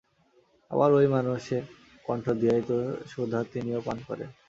আবার 0.71 0.89
ঐ 0.93 1.01
মানুষের 1.15 1.63
কণ্ঠ 2.05 2.25
দিয়াই 2.39 2.61
তো 2.69 2.75
সুধা 3.11 3.39
তিনিও 3.53 3.79
পান 3.87 3.97
করেন। 4.07 4.29